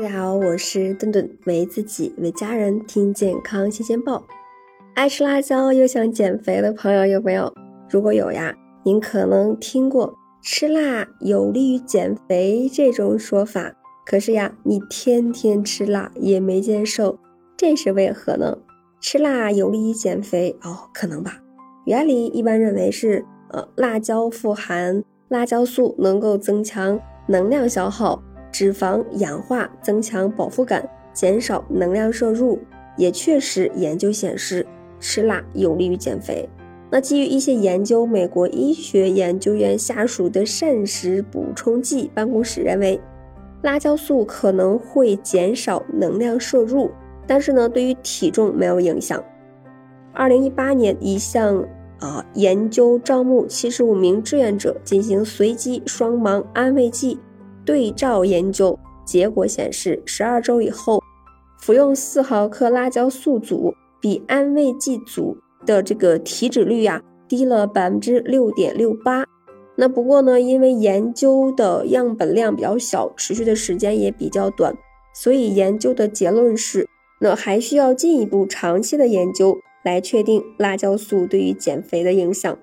[0.00, 4.24] 大家好，我是顿顿，为自己为家人听健康新鲜报。
[4.94, 7.52] 爱吃辣椒又想减肥的朋友有没有？
[7.90, 8.54] 如果有呀，
[8.84, 13.74] 您可能听过吃辣有利于减肥这种说法。
[14.06, 17.18] 可是呀，你天天吃辣也没见瘦，
[17.56, 18.56] 这是为何呢？
[19.00, 21.40] 吃辣有利于减肥哦，可能吧。
[21.86, 28.22] 原理一般认为是，呃，辣椒富含辣椒素，能够增强能量消耗。
[28.50, 32.58] 脂肪氧化，增强饱腹感，减少能量摄入，
[32.96, 34.66] 也确实研究显示
[35.00, 36.48] 吃辣有利于减肥。
[36.90, 42.98] 那基于一些研究，美国医学研究院下属的膳食补充剂办公室认为，
[43.62, 46.90] 辣椒素可能会减少能量摄入，
[47.26, 49.22] 但是呢，对于体重没有影响。
[50.14, 51.62] 二零一八年，一项
[52.00, 57.18] 啊研究招募七十五名志愿者进行随机双盲安慰剂。
[57.68, 61.02] 对照研究结果显示，十二周以后，
[61.58, 69.26] 服用四毫克辣椒素组比安慰剂组的这个体脂率呀低了百分之六点六八。
[69.76, 74.74] 那不过呢，因为研究的样本量比较小，持续的时间也比较短，
[75.14, 76.88] 所以研究的结论是，
[77.20, 82.58] 那还需要进一步长期的研究来确定辣椒素对于减肥的影响。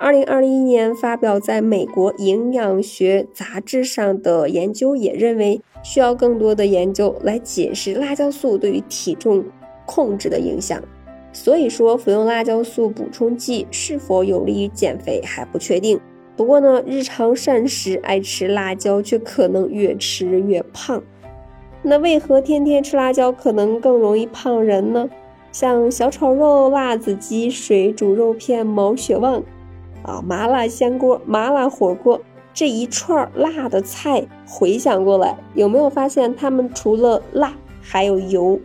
[0.00, 9.44] 二零二一年发表在美国营养学杂志上的研究也认为，需要更多的研究来解释辣椒素对于体重
[9.84, 10.80] 控制的影响。
[11.32, 15.98] 所以说，服用辣椒素补充剂是否有利于减肥还不确定。
[16.36, 21.02] 不过呢，日常膳食爱吃辣椒却可能越吃越胖。
[21.82, 25.10] 那为何天天吃辣椒可能更容易胖人呢？
[25.50, 29.42] 像小炒肉、辣子鸡、水煮肉片、毛血旺。
[30.08, 32.18] 啊，麻辣香锅、麻辣火锅
[32.54, 38.58] 这一串辣的菜，回想过来，有没有发现它们除了辣还有油？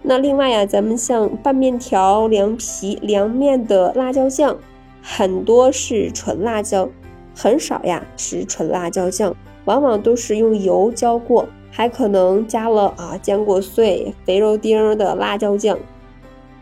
[0.00, 4.56] 那另外呀，咱们像拌面条、凉皮、凉面的辣椒酱，
[5.02, 6.88] 很多是纯辣椒，
[7.36, 15.78] 很少呀是纯辣椒酱，往往都是用油浇过，还可能加了啊坚果碎、肥肉丁的辣椒酱。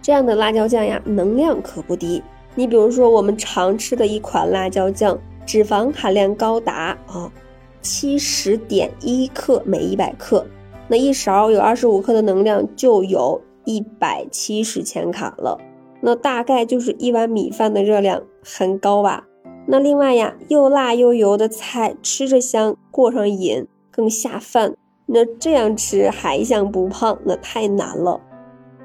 [0.02, 2.22] 这样的辣椒酱呀，能量可不低。
[2.60, 7.32] 你比如说，我们常吃的一款辣椒酱，脂肪含量高达啊
[7.80, 10.44] 七十点一克每一百克，
[10.86, 15.58] 那一勺有二十五克的能量，就有一百七十千卡了，
[16.02, 19.24] 那大概就是一碗米饭的热量，很高吧？
[19.66, 24.74] 那另外呀，又辣又油的菜，吃着香，过上瘾，更下饭。
[25.06, 28.20] 那这样吃还想不胖，那太难了。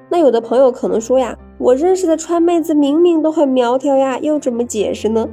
[0.09, 1.37] 那有的朋友可能说呀。
[1.57, 5.25] 我认识的川妹子明明都很苗条呀，又怎么解释呢？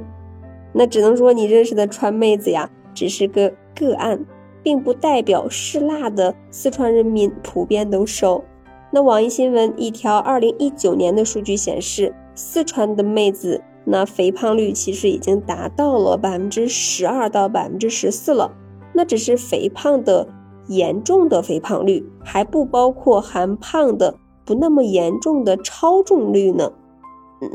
[0.71, 4.25] 那只能说你认识的川妹子呀，只是个个案，
[4.63, 8.41] 并不代表嗜辣的四川人民普遍都瘦。
[8.89, 18.49] 那网易新闻一条二零一九年的数据显示，四川的妹子那肥胖率其实已经达到了百分之十二到百分之十四了。
[18.93, 20.25] 那只是肥胖的
[20.67, 24.15] 严重的肥胖率，还不包括含胖的。
[24.45, 26.71] 不那么严重的超重率呢？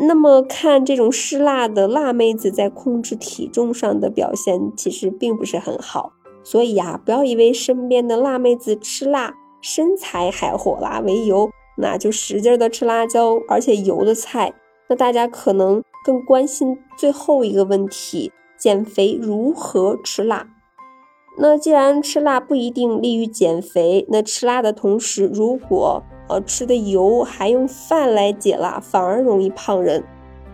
[0.06, 6.12] 那么看这种吃辣的辣妹子在控制体重上的表现，其实并不是很好。
[6.42, 14.54] 所以呀，不要以为身边的辣妹子吃辣，身材还火辣为由，那就使劲的吃辣椒，而且油的菜。
[14.88, 20.46] 那大家可能更关心最后一个问题：减肥如何吃辣？
[21.38, 30.02] 那既然吃辣不一定利于减肥，那吃辣的同时，如果呃，吃的油还用饭来解辣，反而容易胖人。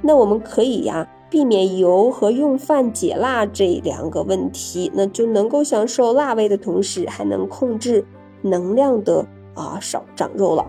[0.01, 8.05] 那我们可以呀，避免油和用饭解辣这两个问题，那就能够享受辣味的同时，还能控制
[8.43, 10.65] 能量的啊少长肉了。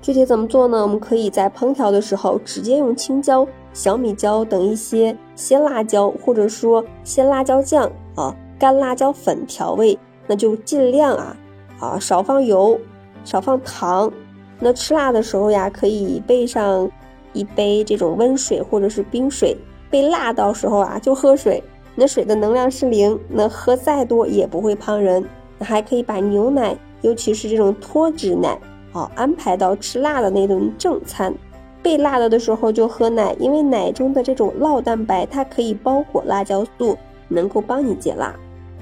[0.00, 0.82] 具体怎么做呢？
[0.82, 11.36] 我们可以在烹调的时候直接用青椒、小米椒等一些鲜辣椒，或者说鲜辣椒酱啊、干辣椒粉调味，那就尽量啊
[11.80, 12.78] 啊少放油。
[13.24, 14.10] 少放糖，
[14.58, 16.90] 那吃辣的时候呀，可以备上
[17.32, 19.56] 一杯这种温水或者是冰水。
[19.90, 21.62] 被辣到时候啊，就喝水。
[21.94, 25.24] 那水的能量是零，那喝再多也不会胖人。
[25.58, 28.58] 那还可以把牛奶，尤其是这种脱脂奶，
[28.92, 31.34] 啊，安排到吃辣的那顿正餐。
[31.82, 36.96] 被辣了的时候就喝奶，因为奶中的这种酪蛋白，它可以包裹辣椒素，
[37.28, 38.34] 能够帮你解辣。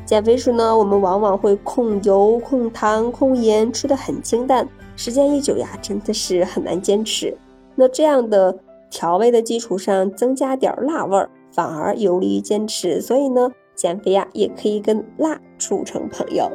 [0.06, 7.36] 减肥时呢，我们往往会控油、控糖、控盐，吃的很清淡，时间一久呀，真的是很难坚持。
[7.74, 8.56] 那这样的
[8.88, 13.00] 调味的基础上增加点辣味儿，反而有利于坚持。
[13.00, 16.48] 所以呢，减肥呀，也可以跟辣处成朋友。